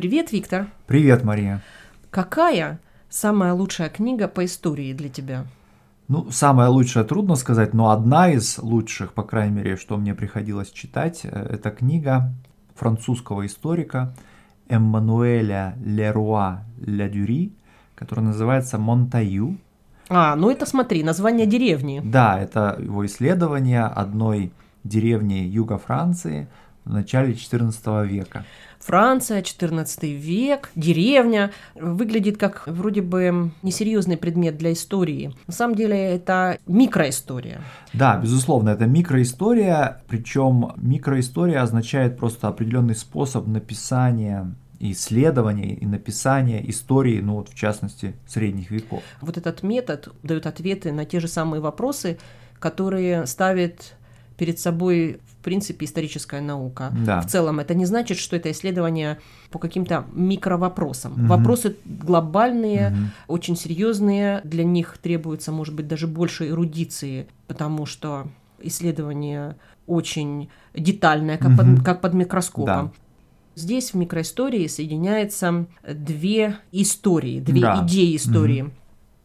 Привет, 0.00 0.32
Виктор. 0.32 0.68
Привет, 0.86 1.24
Мария. 1.24 1.60
Какая 2.08 2.80
самая 3.10 3.52
лучшая 3.52 3.90
книга 3.90 4.28
по 4.28 4.46
истории 4.46 4.94
для 4.94 5.10
тебя? 5.10 5.44
Ну, 6.08 6.30
самая 6.30 6.70
лучшая 6.70 7.04
трудно 7.04 7.34
сказать, 7.34 7.74
но 7.74 7.90
одна 7.90 8.30
из 8.30 8.56
лучших, 8.56 9.12
по 9.12 9.22
крайней 9.22 9.56
мере, 9.56 9.76
что 9.76 9.98
мне 9.98 10.14
приходилось 10.14 10.70
читать, 10.70 11.20
э, 11.24 11.28
это 11.28 11.70
книга 11.70 12.32
французского 12.74 13.44
историка 13.44 14.14
Эммануэля 14.70 15.74
Леруа 15.84 16.64
Ля 16.80 17.10
которая 17.94 18.24
называется 18.24 18.78
«Монтаю». 18.78 19.58
А, 20.08 20.34
ну 20.34 20.50
это 20.50 20.64
смотри, 20.64 21.02
название 21.02 21.44
деревни. 21.44 22.00
Да, 22.02 22.40
это 22.40 22.78
его 22.80 23.04
исследование 23.04 23.82
одной 23.82 24.50
деревни 24.82 25.34
юга 25.34 25.76
Франции 25.76 26.48
в 26.84 26.92
начале 26.92 27.32
XIV 27.32 28.06
века. 28.06 28.44
Франция, 28.78 29.42
14 29.42 30.02
век, 30.04 30.70
деревня. 30.74 31.52
Выглядит 31.74 32.38
как 32.38 32.66
вроде 32.66 33.02
бы 33.02 33.50
несерьезный 33.62 34.16
предмет 34.16 34.56
для 34.56 34.72
истории. 34.72 35.34
На 35.46 35.52
самом 35.52 35.74
деле 35.74 35.96
это 35.96 36.58
микроистория. 36.66 37.60
Да, 37.92 38.16
безусловно, 38.16 38.70
это 38.70 38.86
микроистория, 38.86 40.02
причем 40.08 40.72
микроистория 40.76 41.62
означает 41.62 42.18
просто 42.18 42.48
определенный 42.48 42.94
способ 42.94 43.46
написания 43.46 44.54
исследования 44.80 45.74
и 45.74 45.84
написания 45.84 46.68
истории, 46.70 47.20
ну 47.20 47.34
вот 47.34 47.50
в 47.50 47.54
частности, 47.54 48.14
средних 48.26 48.70
веков. 48.70 49.02
Вот 49.20 49.36
этот 49.36 49.62
метод 49.62 50.08
дает 50.22 50.46
ответы 50.46 50.90
на 50.90 51.04
те 51.04 51.20
же 51.20 51.28
самые 51.28 51.60
вопросы, 51.60 52.18
которые 52.58 53.26
ставит 53.26 53.94
перед 54.40 54.58
собой, 54.58 55.20
в 55.26 55.44
принципе, 55.44 55.84
историческая 55.84 56.40
наука. 56.40 56.90
Да. 57.04 57.20
В 57.20 57.26
целом, 57.26 57.60
это 57.60 57.74
не 57.74 57.84
значит, 57.84 58.16
что 58.16 58.36
это 58.36 58.50
исследование 58.50 59.18
по 59.50 59.58
каким-то 59.58 60.06
микровопросам. 60.14 61.12
Угу. 61.12 61.26
Вопросы 61.26 61.76
глобальные, 61.84 62.88
угу. 62.88 63.34
очень 63.34 63.54
серьезные, 63.54 64.40
для 64.44 64.64
них 64.64 64.96
требуется, 64.96 65.52
может 65.52 65.74
быть, 65.74 65.86
даже 65.88 66.06
больше 66.06 66.48
эрудиции, 66.48 67.26
потому 67.48 67.84
что 67.84 68.28
исследование 68.62 69.56
очень 69.86 70.48
детальное, 70.72 71.36
как, 71.36 71.50
угу. 71.50 71.58
под, 71.58 71.84
как 71.84 72.00
под 72.00 72.14
микроскопом. 72.14 72.86
Да. 72.86 72.92
Здесь 73.56 73.92
в 73.92 73.96
микроистории 73.96 74.66
соединяются 74.68 75.66
две 75.86 76.56
истории, 76.72 77.40
две 77.40 77.60
да. 77.60 77.84
идеи 77.84 78.16
истории. 78.16 78.62
Угу. 78.62 78.70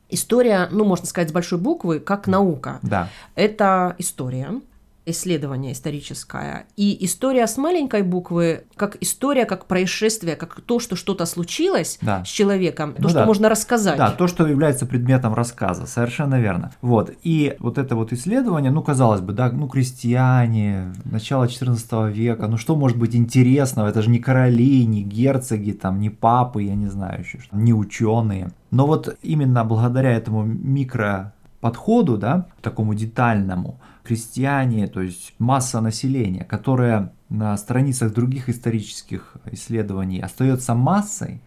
История, 0.10 0.68
ну, 0.72 0.84
можно 0.84 1.06
сказать, 1.06 1.30
с 1.30 1.32
большой 1.32 1.58
буквы, 1.58 2.02
как 2.02 2.28
наука. 2.28 2.80
Да. 2.82 3.08
Это 3.36 3.96
история, 3.98 4.60
исследование 5.06 5.74
историческое. 5.74 6.66
И 6.76 7.06
история 7.06 7.48
с 7.48 7.58
маленькой 7.58 8.04
буквы, 8.04 8.64
как 8.76 8.98
история, 9.02 9.46
как 9.46 9.66
происшествие, 9.66 10.36
как 10.36 10.62
то, 10.62 10.80
что 10.80 10.96
что-то 10.96 11.26
случилось 11.26 12.00
да. 12.02 12.24
с 12.26 12.28
человеком, 12.28 12.94
то, 12.94 13.04
ну, 13.04 13.10
что 13.10 13.20
да. 13.20 13.26
можно 13.26 13.50
рассказать. 13.50 13.98
Да, 13.98 14.12
то, 14.12 14.28
что 14.28 14.48
является 14.48 14.86
предметом 14.86 15.34
рассказа, 15.34 15.86
совершенно 15.86 16.40
верно. 16.40 16.72
Вот, 16.82 17.12
и 17.24 17.56
вот 17.60 17.78
это 17.78 17.96
вот 17.96 18.14
исследование, 18.14 18.72
ну, 18.72 18.82
казалось 18.82 19.22
бы, 19.22 19.34
да, 19.34 19.52
ну, 19.52 19.68
крестьяне, 19.68 20.94
начало 21.06 21.48
14 21.48 22.16
века, 22.16 22.48
ну, 22.48 22.58
что 22.58 22.76
может 22.76 22.98
быть 22.98 23.16
интересного, 23.16 23.88
это 23.88 24.02
же 24.02 24.10
не 24.10 24.20
короли, 24.20 24.86
не 24.86 25.04
герцоги, 25.04 25.72
там, 25.72 26.00
не 26.00 26.10
папы, 26.10 26.64
я 26.64 26.76
не 26.76 26.88
знаю 26.88 27.22
еще, 27.22 27.40
не 27.52 27.74
ученые. 27.74 28.52
Но 28.72 28.88
вот 28.88 29.18
именно 29.22 29.64
благодаря 29.64 30.12
этому 30.12 30.44
микро 30.44 31.34
подходу, 31.62 32.18
да, 32.18 32.48
такому 32.62 32.94
детальному, 32.94 33.80
крестьяне, 34.06 34.88
то 34.88 35.02
есть 35.02 35.34
масса 35.40 35.82
населения, 35.82 36.44
которая 36.44 37.14
на 37.30 37.58
страницах 37.58 38.14
других 38.14 38.50
исторических 38.50 39.38
исследований 39.52 40.20
остается 40.22 40.76
массой, 40.76 41.42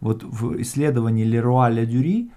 вот 0.00 0.22
в 0.22 0.60
исследовании 0.60 1.24
Леруа 1.24 1.70
Ля 1.70 1.86
Дюри 1.86 2.30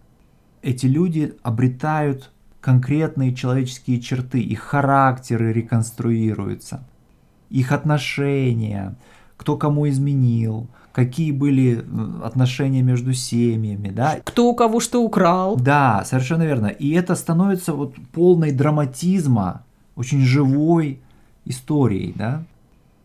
эти 0.61 0.85
люди 0.85 1.35
обретают 1.43 2.31
конкретные 2.61 3.35
человеческие 3.35 3.99
черты, 3.99 4.39
их 4.39 4.59
характеры 4.59 5.53
реконструируются, 5.53 6.87
их 7.49 7.71
отношения, 7.71 8.95
кто 9.37 9.57
кому 9.57 9.87
изменил, 9.89 10.67
какие 10.97 11.31
были 11.31 11.77
э, 11.77 12.25
отношения 12.25 12.81
между 12.81 13.13
семьями, 13.13 13.89
да. 13.89 14.19
Кто 14.23 14.49
у 14.49 14.55
кого 14.55 14.79
что 14.79 15.03
украл. 15.03 15.55
Да, 15.55 16.03
совершенно 16.05 16.41
верно. 16.41 16.65
И 16.65 16.91
это 16.91 17.13
становится 17.13 17.73
вот 17.73 17.93
полной 18.11 18.51
драматизма, 18.51 19.61
очень 19.95 20.21
живой 20.21 20.99
историей, 21.45 22.13
да. 22.15 22.41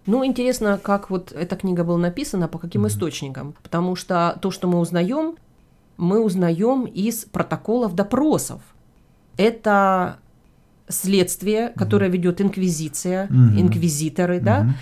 Ну, 0.07 0.25
интересно, 0.25 0.81
как 0.83 1.11
вот 1.11 1.33
эта 1.33 1.55
книга 1.55 1.85
была 1.85 1.99
написана, 1.99 2.49
по 2.49 2.59
каким 2.59 2.87
mm-hmm. 2.87 2.89
источникам. 2.89 3.55
Потому 3.63 3.95
что 3.95 4.39
то, 4.41 4.51
что 4.51 4.69
мы 4.69 4.79
узнаем, 4.79 5.35
мы 5.99 6.25
узнаем 6.25 6.85
из 6.87 7.27
протоколов 7.27 7.95
допросов. 7.95 8.63
Это 9.37 10.17
следствие, 10.89 11.75
которое 11.77 12.09
mm-hmm. 12.09 12.13
ведет 12.13 12.41
инквизиция, 12.41 13.27
mm-hmm. 13.27 13.61
инквизиторы, 13.61 14.39
mm-hmm. 14.39 14.45
да, 14.45 14.75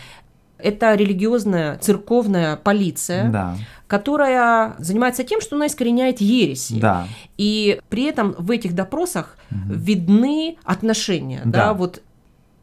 это 0.62 0.94
религиозная 0.94 1.78
церковная 1.78 2.56
полиция, 2.56 3.30
да. 3.30 3.56
которая 3.86 4.74
занимается 4.78 5.24
тем, 5.24 5.40
что 5.40 5.56
она 5.56 5.66
искореняет 5.66 6.20
ереси. 6.20 6.78
Да. 6.80 7.06
И 7.36 7.80
при 7.88 8.04
этом 8.04 8.34
в 8.38 8.50
этих 8.50 8.74
допросах 8.74 9.36
угу. 9.50 9.74
видны 9.74 10.56
отношения. 10.64 11.42
Да. 11.44 11.66
Да, 11.66 11.74
вот 11.74 12.02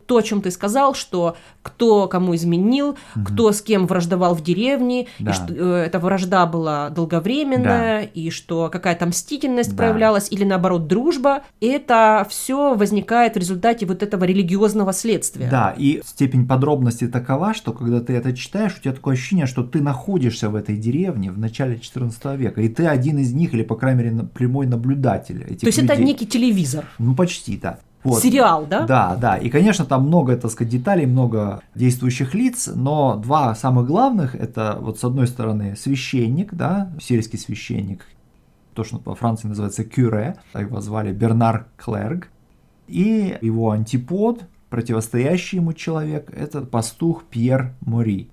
то, 0.07 0.17
о 0.17 0.23
чем 0.23 0.41
ты 0.41 0.51
сказал, 0.51 0.95
что 0.95 1.37
кто 1.61 2.07
кому 2.07 2.33
изменил, 2.35 2.97
угу. 3.15 3.25
кто 3.25 3.51
с 3.51 3.61
кем 3.61 3.87
враждовал 3.87 4.33
в 4.35 4.41
деревне, 4.41 5.07
да. 5.19 5.31
и 5.31 5.33
что 5.33 5.53
э, 5.53 5.83
эта 5.85 5.99
вражда 5.99 6.45
была 6.45 6.89
долговременная, 6.89 8.01
да. 8.01 8.09
и 8.13 8.29
что 8.29 8.69
какая-то 8.71 9.05
мстительность 9.05 9.71
да. 9.71 9.77
проявлялась, 9.77 10.31
или 10.31 10.45
наоборот 10.45 10.87
дружба. 10.87 11.43
Это 11.59 12.25
все 12.29 12.73
возникает 12.73 13.35
в 13.35 13.37
результате 13.37 13.85
вот 13.85 14.01
этого 14.01 14.23
религиозного 14.23 14.93
следствия. 14.93 15.49
Да, 15.49 15.75
и 15.77 16.01
степень 16.05 16.47
подробности 16.47 17.07
такова, 17.07 17.53
что 17.53 17.73
когда 17.73 17.99
ты 17.99 18.13
это 18.13 18.35
читаешь, 18.35 18.77
у 18.77 18.81
тебя 18.81 18.93
такое 18.93 19.15
ощущение, 19.15 19.45
что 19.45 19.63
ты 19.63 19.81
находишься 19.81 20.49
в 20.49 20.55
этой 20.55 20.77
деревне 20.77 21.31
в 21.31 21.37
начале 21.37 21.79
14 21.79 22.37
века, 22.37 22.61
и 22.61 22.69
ты 22.69 22.87
один 22.87 23.17
из 23.19 23.33
них, 23.33 23.53
или, 23.53 23.63
по 23.63 23.75
крайней 23.75 24.03
мере, 24.03 24.27
прямой 24.33 24.67
наблюдатель 24.67 25.43
этих 25.43 25.61
То 25.61 25.67
есть 25.67 25.81
людей. 25.81 25.93
это 25.93 26.01
некий 26.01 26.25
телевизор. 26.25 26.85
Ну, 26.97 27.13
почти, 27.13 27.57
да. 27.57 27.79
Вот. 28.07 28.23
Сериал, 28.23 28.65
да? 28.65 28.85
Да, 28.85 29.17
да. 29.19 29.37
И, 29.37 29.49
конечно, 29.49 29.83
там 29.83 30.07
много, 30.07 30.37
так 30.37 30.49
сказать, 30.49 30.71
деталей, 30.71 31.05
много 31.05 31.61
действующих 31.75 32.33
лиц, 32.33 32.69
но 32.73 33.17
два 33.17 33.53
самых 33.53 33.85
главных 33.85 34.33
это 34.33 34.77
вот 34.79 34.97
с 34.97 35.03
одной 35.03 35.27
стороны 35.27 35.75
священник, 35.75 36.53
да, 36.53 36.89
сельский 37.01 37.37
священник, 37.37 38.05
то, 38.73 38.85
что 38.85 39.01
во 39.03 39.13
Франции 39.13 39.49
называется 39.49 39.83
кюре, 39.83 40.37
так 40.53 40.67
его 40.67 40.79
звали 40.79 41.11
Бернар 41.11 41.67
Клерг, 41.75 42.29
и 42.87 43.37
его 43.41 43.71
антипод, 43.71 44.45
противостоящий 44.69 45.57
ему 45.57 45.73
человек, 45.73 46.31
это 46.33 46.61
пастух 46.61 47.25
Пьер 47.25 47.73
Мори. 47.81 48.29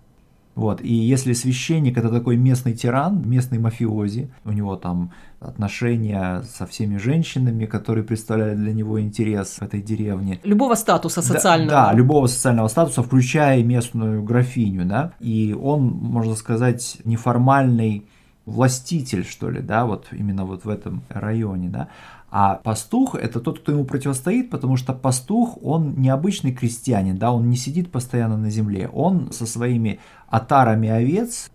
Вот. 0.55 0.81
И 0.83 0.93
если 0.93 1.33
священник 1.33 1.99
это 1.99 2.09
такой 2.09 2.37
местный 2.37 2.75
тиран, 2.75 3.29
местный 3.29 3.59
мафиози, 3.59 4.31
у 4.45 4.53
него 4.53 4.77
там 4.77 5.11
отношения 5.41 6.43
со 6.43 6.67
всеми 6.67 6.97
женщинами, 6.97 7.67
которые 7.67 8.05
представляли 8.05 8.55
для 8.55 8.73
него 8.73 9.01
интерес 9.01 9.59
в 9.59 9.63
этой 9.63 9.83
деревне. 9.83 10.41
Любого 10.45 10.75
статуса 10.75 11.23
социального. 11.23 11.71
Да, 11.71 11.87
да 11.87 11.93
любого 11.93 12.27
социального 12.29 12.69
статуса, 12.69 13.03
включая 13.03 13.63
местную 13.63 14.23
графиню, 14.23 14.85
да. 14.85 15.13
И 15.21 15.57
он, 15.61 15.87
можно 15.87 16.35
сказать, 16.37 16.99
неформальный 17.05 18.07
властитель, 18.47 19.25
что 19.25 19.51
ли, 19.51 19.61
да, 19.61 19.87
вот 19.87 20.09
именно 20.13 20.45
вот 20.45 20.65
в 20.65 20.69
этом 20.69 21.03
районе, 21.09 21.69
да. 21.69 21.89
А 22.37 22.57
пастух– 22.57 23.15
это 23.23 23.39
тот, 23.39 23.61
кто 23.61 23.71
ему 23.71 23.85
противостоит, 23.85 24.51
потому 24.51 24.77
что 24.77 24.93
пастух, 24.93 25.57
он 25.63 25.95
необычный 26.01 26.53
крестьянин, 26.53 27.17
да, 27.17 27.31
он 27.31 27.49
не 27.49 27.55
сидит 27.57 27.93
постоянно 27.93 28.37
на 28.37 28.51
земле, 28.51 28.89
он 28.93 29.31
со 29.31 29.47
своими 29.47 30.01
отарами 30.27 30.89
овец 30.89 31.49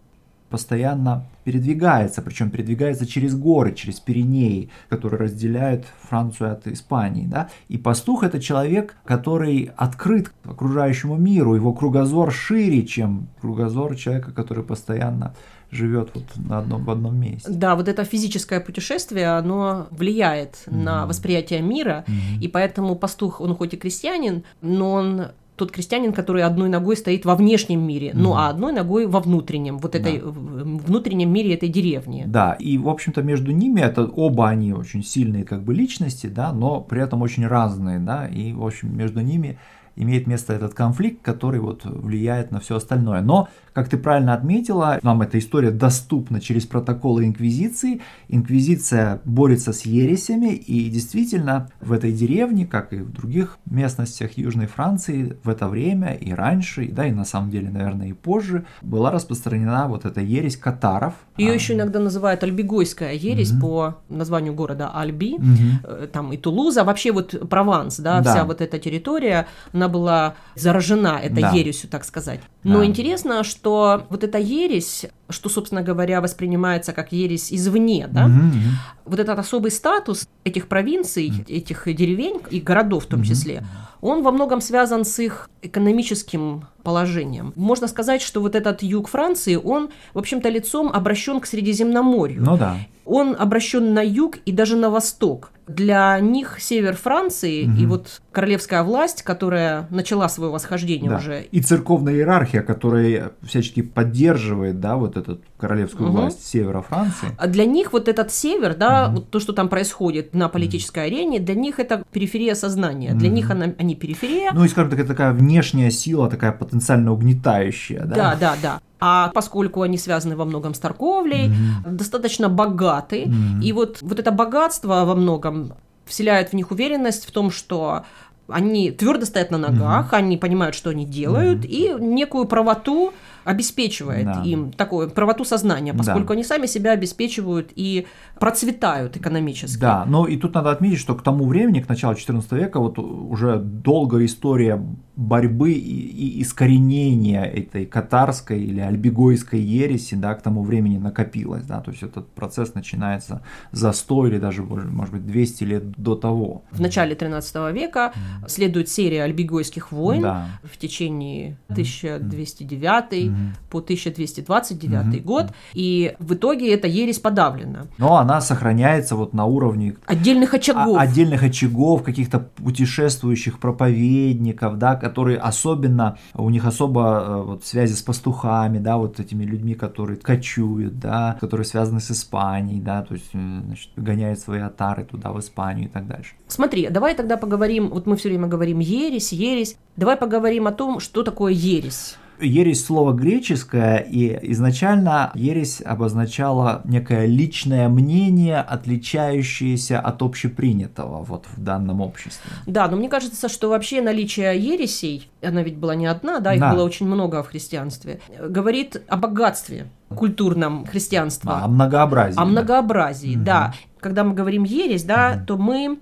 постоянно 0.49 1.25
передвигается, 1.43 2.21
причем 2.21 2.49
передвигается 2.49 3.05
через 3.05 3.35
горы, 3.35 3.73
через 3.73 3.99
Пиренеи, 3.99 4.69
которые 4.87 5.19
разделяют 5.19 5.85
Францию 6.03 6.53
от 6.53 6.65
Испании. 6.67 7.25
Да? 7.25 7.49
И 7.67 7.77
пастух 7.77 8.23
это 8.23 8.39
человек, 8.39 8.95
который 9.03 9.71
открыт 9.75 10.31
окружающему 10.45 11.17
миру, 11.17 11.55
его 11.55 11.73
кругозор 11.73 12.31
шире, 12.31 12.85
чем 12.85 13.27
кругозор 13.41 13.97
человека, 13.97 14.31
который 14.31 14.63
постоянно 14.63 15.35
живет 15.71 16.11
вот 16.13 16.23
на 16.35 16.59
одном, 16.59 16.83
в 16.83 16.89
одном 16.89 17.19
месте. 17.19 17.49
Да, 17.49 17.75
вот 17.75 17.87
это 17.87 18.03
физическое 18.03 18.59
путешествие, 18.59 19.29
оно 19.29 19.87
влияет 19.91 20.63
mm-hmm. 20.65 20.75
на 20.75 21.05
восприятие 21.05 21.61
мира, 21.61 22.05
mm-hmm. 22.07 22.41
и 22.41 22.47
поэтому 22.47 22.95
пастух, 22.95 23.41
он 23.41 23.55
хоть 23.55 23.73
и 23.73 23.77
крестьянин, 23.77 24.43
но 24.61 24.91
он 24.91 25.27
тот 25.55 25.71
крестьянин, 25.71 26.13
который 26.13 26.43
одной 26.43 26.69
ногой 26.69 26.95
стоит 26.95 27.25
во 27.25 27.35
внешнем 27.35 27.81
мире, 27.85 28.09
mm-hmm. 28.09 28.17
ну 28.17 28.33
а 28.33 28.49
одной 28.49 28.71
ногой 28.71 29.05
во 29.07 29.19
внутреннем, 29.19 29.77
вот 29.77 29.93
этой 29.93 30.19
да. 30.19 30.27
внутреннем 30.27 31.31
мире 31.31 31.53
этой 31.53 31.69
деревни. 31.69 32.23
Да, 32.25 32.53
и 32.53 32.77
в 32.77 32.87
общем-то 32.87 33.21
между 33.21 33.51
ними 33.51 33.81
это 33.81 34.05
оба 34.05 34.47
они 34.47 34.73
очень 34.73 35.03
сильные 35.03 35.43
как 35.43 35.63
бы 35.63 35.73
личности, 35.73 36.27
да, 36.27 36.53
но 36.53 36.79
при 36.79 37.01
этом 37.01 37.21
очень 37.21 37.45
разные, 37.45 37.99
да, 37.99 38.27
и 38.27 38.53
в 38.53 38.65
общем 38.65 38.95
между 38.95 39.19
ними 39.19 39.57
имеет 39.99 40.27
место 40.27 40.53
этот 40.53 40.73
конфликт, 40.73 41.21
который 41.21 41.59
вот 41.59 41.81
влияет 41.83 42.51
на 42.51 42.59
все 42.59 42.77
остальное. 42.77 43.21
Но 43.21 43.49
как 43.73 43.89
ты 43.89 43.97
правильно 43.97 44.33
отметила, 44.33 44.99
нам 45.03 45.21
эта 45.21 45.37
история 45.37 45.71
доступна 45.71 46.41
через 46.41 46.65
протоколы 46.65 47.25
Инквизиции. 47.25 48.01
Инквизиция 48.27 49.21
борется 49.25 49.73
с 49.73 49.81
ересями, 49.83 50.53
и 50.53 50.89
действительно 50.89 51.69
в 51.81 51.91
этой 51.91 52.11
деревне, 52.11 52.65
как 52.65 52.93
и 52.93 52.97
в 52.97 53.11
других 53.11 53.57
местностях 53.65 54.37
Южной 54.37 54.67
Франции, 54.67 55.37
в 55.43 55.49
это 55.49 55.67
время 55.67 56.13
и 56.13 56.31
раньше, 56.31 56.87
да 56.91 57.05
и 57.05 57.11
на 57.11 57.25
самом 57.25 57.51
деле, 57.51 57.69
наверное, 57.69 58.07
и 58.07 58.13
позже, 58.13 58.65
была 58.81 59.11
распространена 59.11 59.87
вот 59.87 60.05
эта 60.05 60.21
ересь 60.21 60.57
катаров. 60.57 61.13
Ее 61.37 61.51
а, 61.51 61.53
еще 61.53 61.73
иногда 61.73 61.99
называют 61.99 62.43
альбигойская 62.43 63.13
ересь 63.13 63.51
угу. 63.51 63.61
по 63.61 63.97
названию 64.09 64.53
города 64.53 64.91
Альби, 64.93 65.35
угу. 65.35 66.07
там 66.11 66.31
и 66.31 66.37
Тулуза, 66.37 66.83
вообще 66.83 67.11
вот 67.11 67.49
Прованс, 67.49 67.97
да, 67.97 68.21
да, 68.21 68.31
вся 68.31 68.45
вот 68.45 68.61
эта 68.61 68.79
территория, 68.79 69.47
она 69.73 69.88
была 69.89 70.35
заражена 70.55 71.19
этой 71.21 71.41
да. 71.41 71.51
ересью, 71.51 71.89
так 71.89 72.05
сказать. 72.05 72.39
Но 72.63 72.79
да. 72.79 72.85
интересно, 72.85 73.43
что 73.43 73.59
что 73.59 74.07
вот 74.09 74.23
эта 74.23 74.37
ересь, 74.37 75.05
что, 75.29 75.49
собственно 75.49 75.81
говоря, 75.81 76.21
воспринимается 76.21 76.93
как 76.93 77.11
ересь 77.11 77.53
извне, 77.53 78.07
да, 78.11 78.25
угу, 78.25 78.57
вот 79.05 79.19
этот 79.19 79.39
особый 79.39 79.71
статус 79.71 80.27
этих 80.43 80.67
провинций, 80.67 81.29
угу. 81.29 81.43
этих 81.47 81.83
деревень 81.85 82.41
и 82.49 82.59
городов 82.59 83.05
в 83.05 83.07
том 83.07 83.21
угу. 83.21 83.27
числе, 83.27 83.63
он 84.01 84.23
во 84.23 84.31
многом 84.31 84.61
связан 84.61 85.03
с 85.05 85.19
их 85.19 85.49
экономическим 85.61 86.65
положением. 86.83 87.53
Можно 87.55 87.87
сказать, 87.87 88.21
что 88.21 88.41
вот 88.41 88.55
этот 88.55 88.81
юг 88.81 89.09
Франции, 89.09 89.55
он, 89.55 89.89
в 90.13 90.19
общем-то, 90.19 90.49
лицом 90.49 90.89
обращен 90.91 91.39
к 91.39 91.45
Средиземноморью. 91.45 92.41
Ну 92.41 92.57
да. 92.57 92.77
Он 93.05 93.35
обращен 93.37 93.93
на 93.93 94.01
юг 94.01 94.37
и 94.45 94.51
даже 94.51 94.77
на 94.77 94.89
восток. 94.89 95.51
Для 95.67 96.19
них 96.19 96.57
север 96.59 96.95
Франции 96.95 97.65
угу. 97.65 97.77
и 97.77 97.85
вот 97.85 98.21
королевская 98.31 98.83
власть, 98.83 99.23
которая 99.23 99.87
начала 99.89 100.29
свое 100.29 100.51
восхождение 100.51 101.09
да. 101.09 101.17
уже. 101.17 101.43
И 101.51 101.61
церковная 101.61 102.13
иерархия, 102.13 102.61
которая 102.61 103.31
всячески 103.43 103.81
поддерживает, 103.81 104.79
да, 104.79 104.95
вот 104.95 105.17
эту 105.19 105.39
королевскую 105.57 106.09
угу. 106.09 106.17
власть 106.17 106.45
севера 106.45 106.81
Франции. 106.81 107.29
А 107.37 107.47
для 107.47 107.65
них 107.65 107.93
вот 107.93 108.07
этот 108.07 108.31
север, 108.31 108.75
да, 108.75 109.07
угу. 109.07 109.15
вот 109.15 109.29
то, 109.29 109.39
что 109.39 109.53
там 109.53 109.69
происходит 109.69 110.33
на 110.33 110.49
политической 110.49 111.07
угу. 111.07 111.15
арене, 111.15 111.39
для 111.39 111.55
них 111.55 111.79
это 111.79 112.03
периферия 112.11 112.55
сознания. 112.55 113.11
Угу. 113.11 113.19
Для 113.19 113.29
них 113.29 113.49
она, 113.51 113.73
они 113.77 113.95
периферия. 113.95 114.51
Ну 114.53 114.63
и, 114.63 114.67
скажем 114.67 114.91
так, 114.91 114.99
это 114.99 115.09
такая 115.09 115.33
внешняя 115.33 115.91
сила, 115.91 116.29
такая 116.29 116.51
потенциально 116.51 117.11
угнетающая, 117.11 118.05
да? 118.05 118.15
Да, 118.15 118.35
да, 118.39 118.55
да. 118.61 118.81
А 118.99 119.29
поскольку 119.29 119.81
они 119.81 119.97
связаны 119.97 120.35
во 120.35 120.45
многом 120.45 120.73
с 120.73 120.79
торговлей, 120.79 121.47
mm-hmm. 121.47 121.91
достаточно 121.91 122.49
богаты, 122.49 123.23
mm-hmm. 123.23 123.63
и 123.63 123.71
вот, 123.71 123.99
вот 124.01 124.19
это 124.19 124.31
богатство 124.31 125.05
во 125.05 125.15
многом 125.15 125.73
вселяет 126.05 126.49
в 126.49 126.53
них 126.53 126.71
уверенность 126.71 127.25
в 127.25 127.31
том, 127.31 127.51
что 127.51 128.03
они 128.51 128.91
твердо 128.91 129.25
стоят 129.25 129.51
на 129.51 129.57
ногах, 129.57 130.13
mm-hmm. 130.13 130.17
они 130.17 130.37
понимают, 130.37 130.75
что 130.75 130.89
они 130.89 131.05
делают, 131.05 131.63
mm-hmm. 131.63 131.99
и 131.99 132.03
некую 132.03 132.45
правоту 132.45 133.13
обеспечивает 133.43 134.25
да. 134.25 134.43
им 134.43 134.71
такую 134.71 135.09
правоту 135.09 135.43
сознания, 135.43 135.93
поскольку 135.93 136.29
да. 136.29 136.33
они 136.33 136.43
сами 136.43 136.67
себя 136.67 136.91
обеспечивают 136.91 137.71
и 137.75 138.05
процветают 138.39 139.17
экономически. 139.17 139.79
Да, 139.79 140.05
но 140.05 140.27
и 140.27 140.37
тут 140.37 140.53
надо 140.53 140.71
отметить, 140.71 140.99
что 140.99 141.15
к 141.15 141.23
тому 141.23 141.45
времени, 141.47 141.81
к 141.81 141.89
началу 141.89 142.13
XIV 142.13 142.43
века, 142.51 142.79
вот 142.79 142.99
уже 142.99 143.57
долгая 143.59 144.25
история 144.25 144.83
борьбы 145.19 145.73
и, 145.73 146.37
и 146.37 146.41
искоренения 146.41 147.43
этой 147.43 147.85
катарской 147.85 148.63
или 148.63 148.79
альбигойской 148.79 149.59
ереси, 149.59 150.15
да, 150.15 150.33
к 150.33 150.41
тому 150.41 150.63
времени 150.63 150.97
накопилась, 150.97 151.65
да, 151.65 151.81
то 151.81 151.91
есть 151.91 152.03
этот 152.03 152.29
процесс 152.29 152.73
начинается 152.73 153.41
за 153.73 153.91
100 153.91 154.27
или 154.27 154.37
даже, 154.39 154.63
может 154.63 155.13
быть, 155.13 155.27
200 155.27 155.63
лет 155.65 155.91
до 155.97 156.15
того. 156.15 156.63
В 156.71 156.79
начале 156.79 157.15
13 157.15 157.73
века 157.73 158.13
mm. 158.15 158.47
следует 158.47 158.87
серия 158.87 159.23
альбигойских 159.23 159.91
войн 159.91 160.21
да. 160.21 160.47
в 160.63 160.77
течение 160.77 161.57
1209 161.67 163.11
mm. 163.11 163.37
по 163.69 163.79
1229 163.79 165.05
mm. 165.05 165.21
год, 165.21 165.47
и 165.73 166.15
в 166.19 166.35
итоге 166.35 166.73
эта 166.73 166.87
ересь 166.87 167.19
подавлена. 167.19 167.87
Но 167.97 168.15
она 168.15 168.39
сохраняется 168.39 169.17
вот 169.17 169.33
на 169.33 169.43
уровне 169.43 169.97
отдельных 170.05 170.53
очагов, 170.53 170.97
отдельных 170.97 171.43
очагов, 171.43 172.03
каких-то 172.03 172.39
путешествующих 172.39 173.59
проповедников, 173.59 174.77
да, 174.77 174.95
которые 175.09 175.37
особенно, 175.37 176.17
у 176.35 176.49
них 176.49 176.65
особо 176.65 177.01
э, 177.01 177.41
вот, 177.43 177.65
связи 177.65 177.93
с 177.93 178.01
пастухами, 178.01 178.77
да, 178.77 178.97
вот 178.97 179.19
этими 179.19 179.43
людьми, 179.43 179.73
которые 179.73 180.17
кочуют, 180.17 180.99
да, 180.99 181.37
которые 181.39 181.65
связаны 181.65 181.99
с 181.99 182.11
Испанией, 182.11 182.79
да, 182.79 183.01
то 183.01 183.15
есть, 183.15 183.29
э, 183.33 183.61
значит, 183.65 183.89
гоняют 183.95 184.39
свои 184.39 184.59
отары 184.59 185.03
туда, 185.03 185.31
в 185.31 185.39
Испанию 185.39 185.85
и 185.85 185.89
так 185.89 186.07
дальше. 186.07 186.35
Смотри, 186.47 186.89
давай 186.89 187.15
тогда 187.15 187.37
поговорим, 187.37 187.89
вот 187.89 188.05
мы 188.05 188.15
все 188.15 188.29
время 188.29 188.47
говорим 188.47 188.79
ересь, 188.79 189.33
ересь, 189.33 189.77
давай 189.95 190.15
поговорим 190.15 190.67
о 190.67 190.71
том, 190.71 190.99
что 190.99 191.23
такое 191.23 191.53
ересь. 191.53 192.17
Ересь 192.41 192.85
слово 192.85 193.13
греческое, 193.13 193.97
и 193.97 194.51
изначально 194.51 195.31
ересь 195.35 195.81
обозначала 195.83 196.81
некое 196.85 197.25
личное 197.25 197.89
мнение, 197.89 198.59
отличающееся 198.59 199.99
от 199.99 200.21
общепринятого 200.21 201.23
вот 201.23 201.45
в 201.55 201.61
данном 201.61 202.01
обществе. 202.01 202.49
Да, 202.65 202.87
но 202.87 202.97
мне 202.97 203.09
кажется, 203.09 203.49
что 203.49 203.69
вообще 203.69 204.01
наличие 204.01 204.57
ересей, 204.59 205.29
она 205.41 205.61
ведь 205.63 205.77
была 205.77 205.95
не 205.95 206.07
одна, 206.07 206.39
да, 206.39 206.53
их 206.53 206.59
да. 206.59 206.73
было 206.73 206.83
очень 206.83 207.07
много 207.07 207.43
в 207.43 207.49
христианстве, 207.49 208.19
говорит 208.39 209.01
о 209.07 209.17
богатстве 209.17 209.87
культурном 210.15 210.85
христианства. 210.85 211.59
А, 211.59 211.65
о 211.65 211.67
многообразии. 211.67 212.39
О 212.39 212.45
многообразии, 212.45 213.35
да. 213.35 213.43
да. 213.43 213.73
Когда 213.99 214.23
мы 214.23 214.33
говорим 214.33 214.63
ересь, 214.63 215.03
да, 215.03 215.35
угу. 215.35 215.45
то 215.45 215.57
мы 215.57 215.99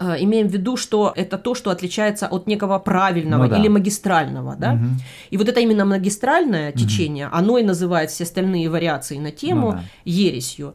имеем 0.00 0.48
в 0.48 0.52
виду, 0.52 0.76
что 0.76 1.12
это 1.14 1.38
то, 1.38 1.54
что 1.54 1.70
отличается 1.70 2.28
от 2.28 2.46
некого 2.46 2.78
правильного 2.78 3.44
ну, 3.44 3.50
да. 3.50 3.58
или 3.58 3.68
магистрального, 3.68 4.56
да? 4.56 4.74
Угу. 4.74 4.84
И 5.30 5.36
вот 5.36 5.48
это 5.48 5.60
именно 5.60 5.84
магистральное 5.84 6.70
угу. 6.70 6.78
течение, 6.78 7.28
оно 7.32 7.58
и 7.58 7.64
называет 7.64 8.10
все 8.10 8.24
остальные 8.24 8.70
вариации 8.70 9.18
на 9.18 9.32
тему 9.32 9.72
ну, 9.72 9.72
да. 9.72 9.82
ересью. 10.04 10.74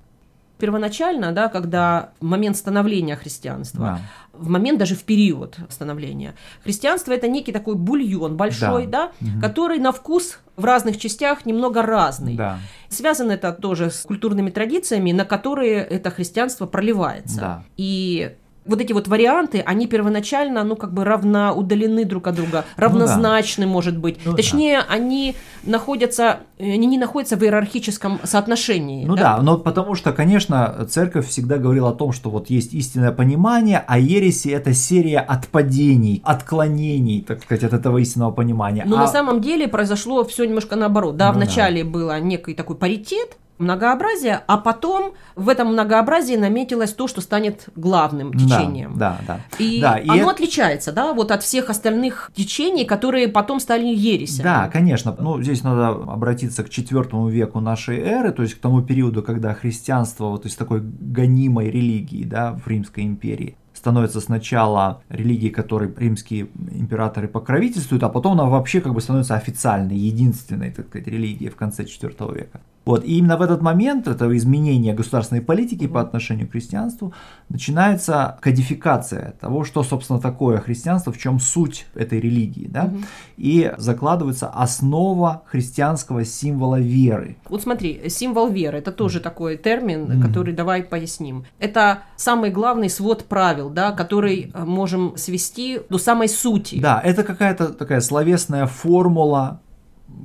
Первоначально, 0.60 1.32
да, 1.34 1.50
когда 1.50 2.12
в 2.22 2.26
момент 2.26 2.56
становления 2.56 3.16
христианства, 3.18 4.00
да. 4.34 4.40
в 4.40 4.50
момент 4.50 4.80
даже 4.80 4.96
в 4.96 5.04
период 5.04 5.58
становления, 5.70 6.36
христианство 6.64 7.12
это 7.12 7.28
некий 7.28 7.52
такой 7.52 7.76
бульон 7.76 8.38
большой, 8.38 8.88
да, 8.88 9.12
да 9.20 9.28
угу. 9.28 9.42
который 9.42 9.80
на 9.80 9.92
вкус 9.92 10.40
в 10.56 10.64
разных 10.64 10.98
частях 11.00 11.46
немного 11.46 11.82
разный. 11.82 12.36
Да. 12.36 12.60
Связано 12.88 13.32
это 13.32 13.52
тоже 13.52 13.90
с 13.90 14.04
культурными 14.04 14.52
традициями, 14.52 15.12
на 15.12 15.26
которые 15.26 15.76
это 15.82 16.12
христианство 16.12 16.66
проливается. 16.66 17.40
Да. 17.40 17.64
И 17.76 18.36
вот 18.66 18.82
эти 18.82 18.94
вот 18.94 19.08
варианты, 19.08 19.62
они 19.66 19.88
первоначально, 19.88 20.64
ну, 20.64 20.76
как 20.76 20.94
бы 20.94 21.04
равноудалены 21.04 22.06
друг 22.06 22.28
от 22.28 22.36
друга, 22.36 22.66
равнозначны, 22.78 23.66
ну, 23.66 23.70
да. 23.70 23.74
может 23.74 23.98
быть. 23.98 24.20
Ну, 24.26 24.36
Точнее, 24.36 24.80
да. 24.80 24.86
они 24.90 25.36
находятся, 25.64 26.40
они 26.60 26.88
не 26.88 26.98
находятся 26.98 27.36
в 27.36 27.44
иерархическом 27.44 28.20
соотношении. 28.24 29.06
Ну 29.06 29.16
да? 29.16 29.38
да, 29.38 29.42
но 29.42 29.58
потому 29.58 29.96
что, 29.96 30.14
конечно, 30.14 30.86
церковь 30.90 31.28
всегда 31.28 31.58
говорила 31.58 31.90
о 31.90 31.94
том, 31.94 32.12
что 32.14 32.30
вот 32.30 32.50
есть 32.50 32.74
истинное 32.74 33.12
понимание, 33.12 33.84
а 33.86 34.00
ереси 34.00 34.50
это 34.50 34.74
серия 34.74 35.20
отпадений, 35.20 36.22
отклонений, 36.24 37.22
так 37.22 37.44
сказать, 37.44 37.64
от 37.64 37.74
этого 37.74 37.98
истинного 37.98 38.32
понимания. 38.32 38.84
Но 38.86 38.98
а... 38.98 39.02
на 39.02 39.08
самом 39.08 39.42
деле 39.42 39.68
произошло 39.68 40.24
все 40.24 40.46
немножко 40.46 40.76
наоборот. 40.76 41.18
Да, 41.18 41.32
ну, 41.32 41.40
вначале 41.40 41.84
да. 41.84 41.90
было 41.90 42.20
некий 42.20 42.54
такой 42.54 42.76
паритет, 42.76 43.38
многообразие, 43.58 44.42
а 44.48 44.58
потом 44.58 45.14
в 45.36 45.50
этом 45.50 45.74
многообразии 45.74 46.36
наметилось 46.36 46.94
то, 46.94 47.08
что 47.08 47.22
станет 47.22 47.70
главным 47.76 48.34
течением. 48.34 48.94
Да, 48.98 49.20
да, 49.28 49.40
да. 49.50 49.64
И 49.64 49.82
да, 49.82 50.00
оно 50.08 50.30
и... 50.30 50.34
отличается, 50.34 50.92
да, 50.92 51.14
вот 51.14 51.32
от 51.32 51.44
всех 51.44 51.70
остальных 51.70 52.32
течений, 52.36 52.86
которые 52.86 53.28
потом 53.28 53.60
стали 53.60 53.86
ересями. 53.86 54.44
Да, 54.44 54.70
конечно. 54.70 55.16
Ну, 55.20 55.42
здесь 55.42 55.64
надо 55.64 55.90
обратиться 55.90 56.64
к 56.64 56.68
IV 56.68 57.30
веку 57.30 57.60
нашей 57.60 58.00
эры, 58.00 58.32
то 58.32 58.44
есть 58.44 58.56
к 58.56 58.60
тому 58.60 58.82
периоду, 58.82 59.24
когда 59.24 59.54
христианство 59.54 60.26
вот 60.26 60.46
из 60.46 60.56
такой 60.56 60.82
гонимой 60.82 61.70
религии, 61.70 62.24
да, 62.24 62.54
в 62.54 62.68
Римской 62.68 63.04
империи 63.04 63.56
становится 63.74 64.22
сначала 64.22 65.02
религией, 65.10 65.52
которой 65.52 65.94
римские 65.98 66.48
императоры 66.72 67.28
покровительствуют, 67.28 68.04
а 68.04 68.10
потом 68.10 68.34
она 68.34 68.46
вообще 68.46 68.80
как 68.80 68.94
бы 68.94 69.02
становится 69.02 69.36
официальной, 69.36 69.98
единственной, 69.98 70.72
так 70.72 70.88
сказать, 70.88 71.08
религией 71.08 71.50
в 71.50 71.56
конце 71.56 71.84
IV 71.84 72.34
века. 72.34 72.62
Вот, 72.86 73.06
и 73.06 73.18
именно 73.18 73.38
в 73.38 73.42
этот 73.42 73.62
момент 73.62 74.08
этого 74.08 74.36
изменения 74.36 74.94
государственной 74.94 75.42
политики 75.42 75.88
по 75.88 76.02
отношению 76.02 76.48
к 76.48 76.52
христианству 76.52 77.14
начинается 77.50 78.38
кодификация 78.42 79.36
того, 79.40 79.64
что, 79.64 79.84
собственно, 79.84 80.20
такое 80.20 80.60
христианство, 80.60 81.14
в 81.14 81.18
чем 81.18 81.40
суть 81.40 81.86
этой 81.96 82.20
религии, 82.20 82.68
да, 82.68 82.86
угу. 82.86 82.98
и 83.38 83.72
закладывается 83.78 84.48
основа 84.48 85.44
христианского 85.46 86.26
символа 86.26 86.80
веры. 86.80 87.38
Вот 87.50 87.62
смотри, 87.62 88.10
символ 88.10 88.50
веры, 88.50 88.80
это 88.80 88.92
тоже 88.92 89.20
такой 89.20 89.58
термин, 89.58 90.04
угу. 90.04 90.22
который 90.22 90.54
давай 90.54 90.84
поясним. 90.84 91.46
Это 91.60 92.04
самый 92.18 92.52
главный 92.52 92.90
свод 92.90 93.26
правил, 93.26 93.70
да, 93.70 93.92
который 93.92 94.52
э, 94.54 94.66
можем 94.66 95.16
свести 95.16 95.80
до 95.90 95.98
самой 95.98 96.28
сути. 96.28 96.80
Да, 96.80 97.00
это 97.04 97.24
какая-то 97.24 97.70
такая 97.70 98.02
словесная 98.02 98.66
формула 98.66 99.62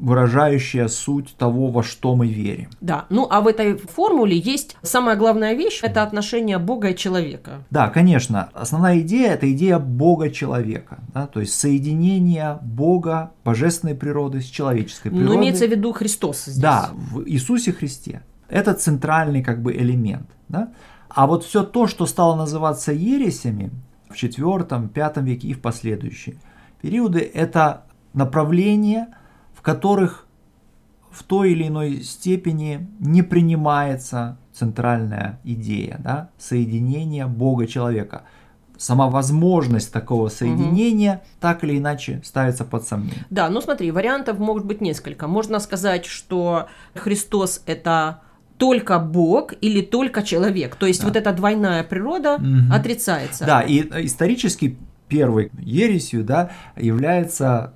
выражающая 0.00 0.88
суть 0.88 1.34
того, 1.36 1.68
во 1.68 1.82
что 1.82 2.14
мы 2.14 2.28
верим. 2.28 2.70
Да, 2.80 3.06
ну 3.10 3.26
а 3.30 3.40
в 3.40 3.46
этой 3.46 3.76
формуле 3.76 4.38
есть 4.38 4.76
самая 4.82 5.16
главная 5.16 5.54
вещь– 5.54 5.80
это 5.82 6.02
отношение 6.02 6.58
Бога 6.58 6.90
и 6.90 6.96
человека. 6.96 7.64
Да, 7.70 7.88
конечно. 7.88 8.48
Основная 8.52 9.00
идея– 9.00 9.32
это 9.34 9.50
идея 9.52 9.78
Бога-человека, 9.78 10.98
да, 11.12 11.26
то 11.26 11.40
есть 11.40 11.54
соединение 11.54 12.58
Бога, 12.62 13.32
божественной 13.44 13.94
природы 13.94 14.40
с 14.40 14.46
человеческой 14.46 15.10
природой. 15.10 15.28
Ну, 15.28 15.40
имеется 15.40 15.66
в 15.66 15.70
виду 15.70 15.92
Христос 15.92 16.44
здесь. 16.44 16.58
Да, 16.58 16.90
в 16.92 17.24
Иисусе 17.28 17.72
Христе. 17.72 18.22
Это 18.48 18.74
центральный 18.74 19.42
как 19.42 19.62
бы 19.62 19.72
элемент. 19.72 20.28
Да? 20.48 20.72
А 21.08 21.26
вот 21.26 21.44
все 21.44 21.62
то, 21.64 21.86
что 21.86 22.06
стало 22.06 22.36
называться 22.36 22.92
ересями 22.92 23.70
в 24.08 24.14
IV, 24.14 24.90
V 24.94 25.22
веке 25.22 25.48
и 25.48 25.52
в 25.52 25.60
последующие 25.60 26.36
периоды, 26.80 27.20
это 27.20 27.84
направления, 28.14 29.08
в 29.08 29.27
которых 29.74 30.26
в 31.10 31.22
той 31.22 31.52
или 31.52 31.68
иной 31.68 32.02
степени 32.02 32.88
не 33.00 33.22
принимается 33.22 34.38
центральная 34.52 35.40
идея 35.44 35.98
да, 36.02 36.30
соединения 36.38 37.26
Бога 37.26 37.66
человека. 37.66 38.22
Сама 38.76 39.08
возможность 39.08 39.92
такого 39.92 40.28
соединения 40.28 41.14
угу. 41.14 41.22
так 41.40 41.64
или 41.64 41.78
иначе 41.78 42.20
ставится 42.24 42.64
под 42.64 42.86
сомнение. 42.86 43.26
Да, 43.30 43.48
ну 43.48 43.60
смотри, 43.60 43.90
вариантов 43.90 44.38
могут 44.38 44.64
быть 44.64 44.80
несколько. 44.80 45.26
Можно 45.26 45.58
сказать, 45.58 46.04
что 46.04 46.68
Христос 46.94 47.62
это 47.66 48.20
только 48.56 48.98
Бог 49.00 49.54
или 49.60 49.80
только 49.80 50.22
человек. 50.22 50.76
То 50.76 50.86
есть 50.86 51.00
да. 51.00 51.08
вот 51.08 51.16
эта 51.16 51.32
двойная 51.32 51.82
природа 51.82 52.36
угу. 52.36 52.72
отрицается. 52.72 53.44
Да, 53.44 53.62
и 53.62 53.80
исторически 54.06 54.78
первой 55.08 55.50
ересью 55.58 56.22
да, 56.22 56.50
является 56.76 57.74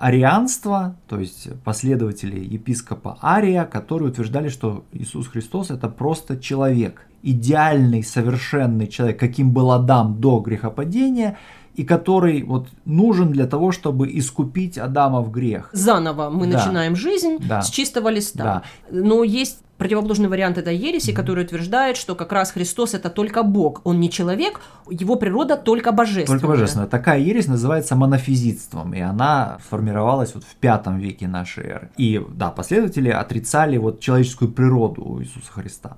арианство, 0.00 0.96
то 1.08 1.20
есть 1.20 1.48
последователи 1.62 2.40
епископа 2.40 3.18
Ария, 3.22 3.66
которые 3.66 4.08
утверждали, 4.08 4.48
что 4.48 4.84
Иисус 4.92 5.28
Христос 5.28 5.70
это 5.70 5.88
просто 5.88 6.38
человек, 6.38 7.06
идеальный, 7.22 8.02
совершенный 8.02 8.86
человек, 8.86 9.20
каким 9.20 9.52
был 9.52 9.70
Адам 9.70 10.18
до 10.18 10.40
грехопадения, 10.40 11.36
и 11.80 11.84
который 11.84 12.42
вот 12.42 12.68
нужен 12.84 13.32
для 13.32 13.46
того, 13.46 13.72
чтобы 13.72 14.10
искупить 14.18 14.76
Адама 14.76 15.22
в 15.22 15.30
грех. 15.30 15.70
Заново 15.72 16.28
мы 16.28 16.46
да. 16.46 16.58
начинаем 16.58 16.94
жизнь 16.94 17.38
да. 17.40 17.62
с 17.62 17.70
чистого 17.70 18.10
листа. 18.10 18.44
Да. 18.44 18.62
Но 18.90 19.24
есть 19.24 19.60
противоположный 19.78 20.28
вариант 20.28 20.58
этой 20.58 20.76
ереси, 20.76 21.14
который 21.14 21.44
утверждает, 21.44 21.96
что 21.96 22.14
как 22.14 22.32
раз 22.32 22.50
Христос 22.52 22.92
это 22.92 23.08
только 23.08 23.42
Бог, 23.42 23.80
он 23.84 23.98
не 23.98 24.10
человек, 24.10 24.60
его 24.90 25.16
природа 25.16 25.56
только 25.56 25.90
божественная. 25.92 26.38
Только 26.38 26.48
божественная. 26.48 26.86
Такая 26.86 27.18
ересь 27.18 27.46
называется 27.46 27.96
монофизитством, 27.96 28.92
и 28.92 29.00
она 29.00 29.58
сформировалась 29.64 30.34
вот 30.34 30.44
в 30.44 30.54
пятом 30.56 30.98
веке 30.98 31.28
нашей 31.28 31.64
эры. 31.64 31.90
И 31.96 32.22
да, 32.34 32.50
последователи 32.50 33.08
отрицали 33.08 33.78
вот 33.78 34.00
человеческую 34.00 34.52
природу 34.52 35.02
у 35.02 35.22
Иисуса 35.22 35.50
Христа. 35.50 35.96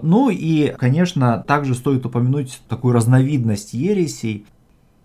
Ну 0.00 0.30
и, 0.30 0.76
конечно, 0.78 1.42
также 1.44 1.74
стоит 1.74 2.06
упомянуть 2.06 2.60
такую 2.68 2.94
разновидность 2.94 3.74
ересей, 3.74 4.46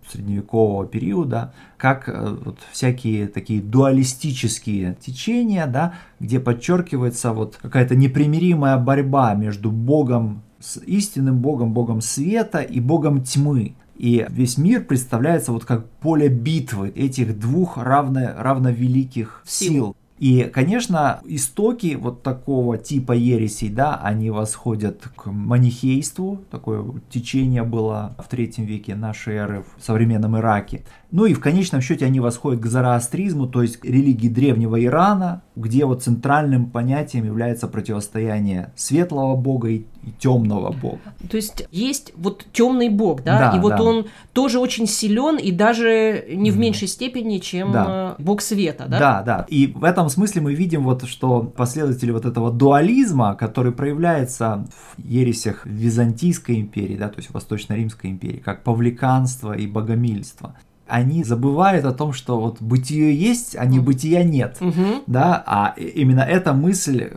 средневекового 0.09 0.85
периода, 0.85 1.53
как 1.77 2.09
э, 2.09 2.37
вот 2.45 2.59
всякие 2.71 3.27
такие 3.27 3.61
дуалистические 3.61 4.95
течения, 4.99 5.67
да, 5.67 5.95
где 6.19 6.39
подчеркивается 6.39 7.33
вот 7.33 7.57
какая-то 7.61 7.95
непримиримая 7.95 8.77
борьба 8.77 9.33
между 9.33 9.71
Богом, 9.71 10.43
с 10.59 10.77
истинным 10.77 11.39
Богом, 11.39 11.73
Богом 11.73 12.01
света 12.01 12.61
и 12.61 12.79
Богом 12.79 13.23
тьмы. 13.23 13.75
И 13.95 14.25
весь 14.29 14.57
мир 14.57 14.83
представляется 14.83 15.51
вот 15.51 15.65
как 15.65 15.87
поле 15.89 16.27
битвы 16.27 16.89
этих 16.89 17.39
двух 17.39 17.77
равно, 17.77 18.33
равновеликих 18.37 19.43
сил. 19.45 19.71
сил. 19.71 19.95
И, 20.19 20.43
конечно, 20.43 21.21
истоки 21.25 21.97
вот 21.99 22.21
такого 22.23 22.77
типа 22.77 23.13
ересей, 23.13 23.69
да, 23.69 23.99
они 24.01 24.29
восходят 24.29 25.09
к 25.15 25.25
манихейству, 25.25 26.39
такое 26.51 26.85
течение 27.09 27.63
было 27.63 28.15
в 28.19 28.27
третьем 28.29 28.65
веке 28.65 28.95
нашей 28.95 29.35
эры 29.35 29.63
в 29.77 29.83
современном 29.83 30.37
Ираке. 30.37 30.83
Ну 31.11 31.25
и 31.25 31.33
в 31.33 31.39
конечном 31.39 31.81
счете 31.81 32.05
они 32.05 32.19
восходят 32.19 32.61
к 32.61 32.65
зороастризму, 32.67 33.47
то 33.47 33.63
есть 33.63 33.77
к 33.77 33.85
религии 33.85 34.29
древнего 34.29 34.83
Ирана, 34.83 35.41
где 35.55 35.85
вот 35.85 36.03
центральным 36.03 36.67
понятием 36.69 37.25
является 37.25 37.67
противостояние 37.67 38.71
светлого 38.75 39.35
бога 39.35 39.69
и, 39.69 39.85
темного 40.19 40.71
бога. 40.71 40.99
То 41.29 41.37
есть 41.37 41.67
есть 41.71 42.13
вот 42.15 42.45
темный 42.51 42.89
бог, 42.89 43.23
да, 43.23 43.51
да 43.51 43.57
и 43.57 43.59
вот 43.59 43.77
да. 43.77 43.83
он 43.83 44.05
тоже 44.33 44.59
очень 44.59 44.87
силен 44.87 45.37
и 45.37 45.51
даже 45.51 46.25
не 46.29 46.51
в 46.51 46.57
меньшей 46.57 46.87
степени, 46.87 47.39
чем 47.39 47.71
да. 47.71 48.15
Э, 48.17 48.21
бог 48.21 48.41
света, 48.41 48.85
да? 48.87 48.99
Да, 48.99 49.21
да. 49.21 49.45
И 49.49 49.67
в 49.67 49.83
этом 49.83 50.09
смысле 50.09 50.41
мы 50.41 50.53
видим 50.53 50.83
вот, 50.83 51.07
что 51.07 51.41
последователи 51.41 52.11
вот 52.11 52.25
этого 52.25 52.51
дуализма, 52.51 53.35
который 53.35 53.71
проявляется 53.71 54.65
в 54.71 55.01
ересях 55.03 55.65
Византийской 55.65 56.59
империи, 56.59 56.97
да, 56.97 57.09
то 57.09 57.17
есть 57.17 57.33
Восточно-Римской 57.33 58.09
империи, 58.09 58.41
как 58.43 58.63
павликанство 58.63 59.53
и 59.53 59.67
богомильство, 59.67 60.55
они 60.87 61.23
забывают 61.23 61.85
о 61.85 61.93
том, 61.93 62.13
что 62.13 62.39
вот 62.39 62.61
бытие 62.61 63.15
есть, 63.15 63.55
а 63.55 63.65
не 63.65 63.79
бытия 63.79 64.23
нет, 64.23 64.57
угу. 64.59 65.03
да, 65.07 65.41
а 65.45 65.73
именно 65.77 66.19
эта 66.19 66.53
мысль, 66.53 67.09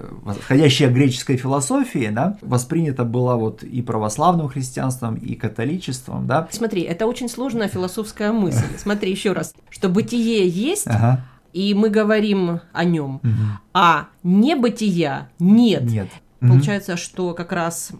входящая 0.43 0.89
в 0.89 0.95
греческой 0.95 1.37
философии, 1.37 2.11
да, 2.13 2.39
воспринята 2.43 3.05
была 3.05 3.37
вот 3.37 3.63
и 3.63 3.83
православным 3.83 4.49
христианством, 4.49 5.17
и 5.17 5.35
католичеством, 5.35 6.27
да. 6.27 6.49
Смотри, 6.53 6.83
это 6.83 7.07
очень 7.07 7.29
сложная 7.29 7.69
философская 7.69 8.33
мысль. 8.33 8.67
Смотри 8.79 9.11
еще 9.11 9.33
раз, 9.33 9.53
что 9.69 9.89
бытие 9.89 10.49
есть, 10.49 10.87
ага. 10.87 11.25
и 11.53 11.75
мы 11.75 11.91
говорим 11.91 12.61
о 12.73 12.85
нем, 12.85 13.17
угу. 13.17 13.31
а 13.75 14.09
небытия 14.23 15.29
нет. 15.39 15.83
Нет. 15.83 16.09
Получается, 16.41 16.93
угу. 16.93 16.99
что 16.99 17.35
как 17.35 17.51
раз 17.53 17.91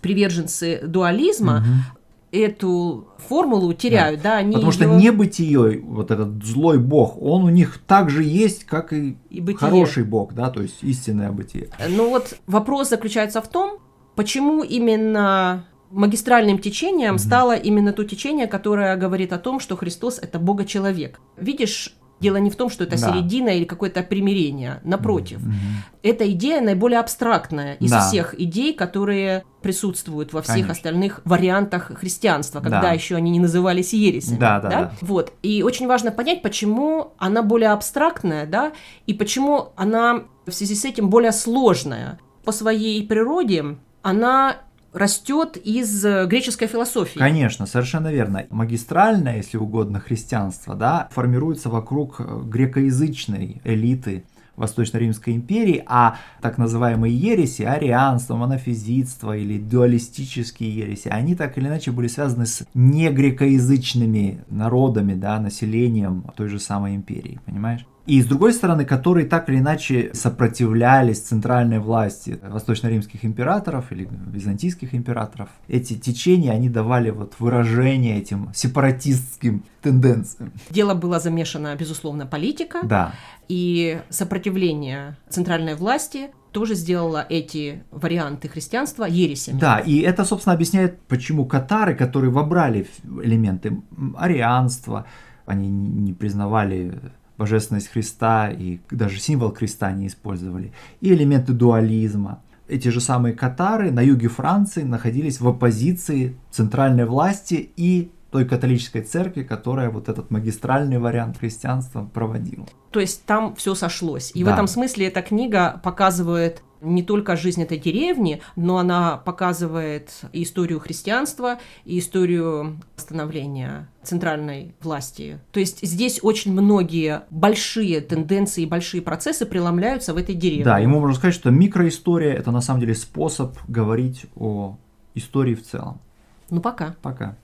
приверженцы 0.00 0.80
дуализма 0.82 1.58
угу 1.58 1.99
эту 2.32 3.08
формулу 3.18 3.72
теряют, 3.72 4.22
да, 4.22 4.30
да 4.30 4.36
они 4.38 4.52
Потому 4.52 4.72
ее... 4.72 4.76
что 4.76 4.84
небытие, 4.86 5.80
вот 5.80 6.10
этот 6.10 6.44
злой 6.44 6.78
бог, 6.78 7.20
он 7.20 7.44
у 7.44 7.48
них 7.48 7.78
также 7.86 8.22
есть, 8.22 8.64
как 8.64 8.92
и, 8.92 9.16
и 9.30 9.54
хороший 9.54 10.04
бог, 10.04 10.32
да, 10.34 10.50
то 10.50 10.62
есть 10.62 10.82
истинное 10.82 11.32
бытие. 11.32 11.70
Ну 11.88 12.10
вот 12.10 12.38
вопрос 12.46 12.90
заключается 12.90 13.42
в 13.42 13.48
том, 13.48 13.78
почему 14.14 14.62
именно 14.62 15.66
магистральным 15.90 16.58
течением 16.58 17.16
mm-hmm. 17.16 17.18
стало 17.18 17.56
именно 17.56 17.92
то 17.92 18.04
течение, 18.04 18.46
которое 18.46 18.96
говорит 18.96 19.32
о 19.32 19.38
том, 19.38 19.58
что 19.58 19.76
Христос 19.76 20.18
это 20.18 20.38
Бога-человек. 20.38 21.20
Видишь, 21.36 21.96
Дело 22.20 22.36
не 22.36 22.50
в 22.50 22.56
том, 22.56 22.68
что 22.68 22.84
это 22.84 23.00
да. 23.00 23.12
середина 23.12 23.48
или 23.48 23.64
какое-то 23.64 24.02
примирение. 24.02 24.80
Напротив, 24.84 25.40
mm-hmm. 25.40 26.00
эта 26.02 26.30
идея 26.32 26.60
наиболее 26.60 27.00
абстрактная 27.00 27.74
из 27.74 27.90
да. 27.90 28.00
всех 28.00 28.38
идей, 28.38 28.74
которые 28.74 29.44
присутствуют 29.62 30.32
во 30.32 30.42
всех 30.42 30.54
Конечно. 30.54 30.72
остальных 30.72 31.20
вариантах 31.24 31.92
христианства, 31.98 32.60
когда 32.60 32.82
да. 32.82 32.92
еще 32.92 33.16
они 33.16 33.30
не 33.30 33.40
назывались 33.40 33.92
ересями. 33.92 34.38
Да, 34.38 34.60
да, 34.60 34.68
да? 34.68 34.80
да. 34.80 34.92
Вот. 35.00 35.32
И 35.42 35.62
очень 35.62 35.86
важно 35.86 36.12
понять, 36.12 36.42
почему 36.42 37.14
она 37.18 37.42
более 37.42 37.70
абстрактная, 37.70 38.46
да, 38.46 38.72
и 39.06 39.14
почему 39.14 39.72
она 39.76 40.24
в 40.46 40.52
связи 40.52 40.74
с 40.74 40.84
этим 40.84 41.10
более 41.10 41.32
сложная. 41.32 42.18
По 42.44 42.52
своей 42.52 43.06
природе 43.06 43.76
она 44.02 44.56
растет 44.92 45.56
из 45.56 46.04
э, 46.04 46.26
греческой 46.26 46.68
философии. 46.68 47.18
Конечно, 47.18 47.66
совершенно 47.66 48.12
верно. 48.12 48.46
Магистральное, 48.50 49.36
если 49.36 49.56
угодно, 49.56 50.00
христианство, 50.00 50.74
да, 50.74 51.08
формируется 51.12 51.68
вокруг 51.68 52.16
э, 52.20 52.42
грекоязычной 52.44 53.60
элиты 53.64 54.24
Восточно-Римской 54.56 55.34
империи, 55.34 55.82
а 55.86 56.18
так 56.42 56.58
называемые 56.58 57.16
ереси, 57.16 57.62
арианство, 57.62 58.36
монофизитство 58.36 59.36
или 59.36 59.58
дуалистические 59.58 60.76
ереси, 60.76 61.08
они 61.08 61.34
так 61.34 61.56
или 61.56 61.66
иначе 61.66 61.90
были 61.92 62.08
связаны 62.08 62.46
с 62.46 62.66
негрекоязычными 62.74 64.44
народами, 64.50 65.14
да, 65.14 65.40
населением 65.40 66.24
той 66.36 66.48
же 66.48 66.60
самой 66.60 66.94
империи, 66.94 67.40
понимаешь? 67.46 67.86
И 68.06 68.22
с 68.22 68.26
другой 68.26 68.52
стороны, 68.52 68.84
которые 68.84 69.26
так 69.26 69.48
или 69.48 69.58
иначе 69.58 70.10
сопротивлялись 70.14 71.20
центральной 71.20 71.78
власти 71.78 72.38
восточно-римских 72.42 73.24
императоров 73.24 73.92
или 73.92 74.08
византийских 74.32 74.94
императоров. 74.94 75.48
Эти 75.68 75.94
течения, 75.94 76.52
они 76.52 76.68
давали 76.68 77.10
вот 77.10 77.34
выражение 77.38 78.18
этим 78.18 78.50
сепаратистским 78.54 79.64
тенденциям. 79.82 80.52
Дело 80.70 80.94
было 80.94 81.20
замешано, 81.20 81.76
безусловно, 81.76 82.26
политика. 82.26 82.80
Да. 82.82 83.12
И 83.48 84.00
сопротивление 84.08 85.16
центральной 85.28 85.74
власти 85.74 86.30
тоже 86.52 86.74
сделала 86.74 87.24
эти 87.28 87.82
варианты 87.90 88.48
христианства 88.48 89.04
ересями. 89.04 89.60
Да, 89.60 89.78
и 89.78 90.00
это, 90.00 90.24
собственно, 90.24 90.54
объясняет, 90.54 91.00
почему 91.02 91.44
катары, 91.44 91.94
которые 91.94 92.30
вобрали 92.30 92.88
элементы 93.22 93.80
арианства, 94.16 95.06
они 95.46 95.68
не 95.68 96.12
признавали 96.12 96.92
божественность 97.40 97.88
Христа 97.88 98.50
и 98.50 98.78
даже 98.90 99.18
символ 99.18 99.50
креста 99.50 99.90
не 99.92 100.06
использовали, 100.06 100.72
и 101.00 101.12
элементы 101.12 101.52
дуализма. 101.52 102.42
Эти 102.68 102.88
же 102.88 103.00
самые 103.00 103.34
катары 103.34 103.90
на 103.90 104.00
юге 104.00 104.28
Франции 104.28 104.82
находились 104.82 105.40
в 105.40 105.48
оппозиции 105.48 106.36
центральной 106.50 107.06
власти 107.06 107.70
и 107.76 108.12
той 108.30 108.44
католической 108.44 109.02
церкви, 109.02 109.42
которая 109.42 109.90
вот 109.90 110.08
этот 110.08 110.30
магистральный 110.30 110.98
вариант 110.98 111.38
христианства 111.38 112.08
проводила. 112.14 112.66
То 112.92 113.00
есть 113.00 113.24
там 113.24 113.56
все 113.56 113.74
сошлось. 113.74 114.30
И 114.34 114.44
Да. 114.44 114.50
в 114.50 114.52
этом 114.52 114.66
смысле 114.68 115.06
эта 115.06 115.22
книга 115.22 115.80
показывает 115.82 116.62
не 116.80 117.02
только 117.02 117.36
жизнь 117.36 117.62
этой 117.62 117.78
деревни, 117.78 118.42
но 118.56 118.78
она 118.78 119.16
показывает 119.16 120.10
и 120.32 120.42
историю 120.42 120.80
христианства, 120.80 121.58
и 121.84 121.98
историю 121.98 122.80
становления 122.96 123.88
центральной 124.02 124.74
власти. 124.80 125.40
То 125.52 125.60
есть 125.60 125.80
здесь 125.82 126.20
очень 126.22 126.52
многие 126.52 127.22
большие 127.30 128.00
тенденции 128.00 128.62
и 128.62 128.66
большие 128.66 129.02
процессы 129.02 129.46
преломляются 129.46 130.14
в 130.14 130.16
этой 130.16 130.34
деревне. 130.34 130.64
Да, 130.64 130.78
ему 130.78 131.00
можно 131.00 131.16
сказать, 131.16 131.34
что 131.34 131.50
микроистория 131.50 132.34
это 132.34 132.50
на 132.50 132.60
самом 132.60 132.80
деле 132.80 132.94
способ 132.94 133.56
говорить 133.68 134.26
о 134.36 134.76
истории 135.14 135.54
в 135.54 135.62
целом. 135.62 136.00
Ну 136.48 136.60
пока. 136.60 136.96
Пока. 137.02 137.36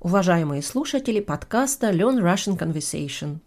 Уважаемые 0.00 0.62
слушатели 0.62 1.20
подкаста 1.20 1.90
Learn 1.90 2.22
Russian 2.22 2.58
Conversation. 2.58 3.38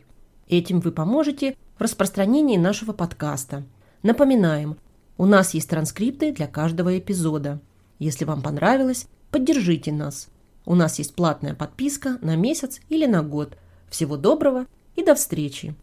Этим 0.49 0.81
вы 0.81 0.91
поможете 0.91 1.55
в 1.77 1.81
распространении 1.81 2.57
нашего 2.57 2.91
подкаста. 2.91 3.63
Напоминаем, 4.03 4.77
у 5.17 5.25
нас 5.25 5.53
есть 5.53 5.69
транскрипты 5.69 6.33
для 6.33 6.47
каждого 6.47 6.97
эпизода. 6.97 7.61
Если 7.97 8.25
вам 8.25 8.41
понравилось, 8.41 9.07
поддержите 9.31 9.93
нас. 9.93 10.27
У 10.65 10.75
нас 10.75 10.99
есть 10.99 11.15
платная 11.15 11.55
подписка 11.55 12.17
на 12.21 12.35
месяц 12.35 12.81
или 12.89 13.05
на 13.05 13.23
год. 13.23 13.55
Всего 13.89 14.17
доброго 14.17 14.65
и 14.95 15.03
до 15.03 15.15
встречи! 15.15 15.75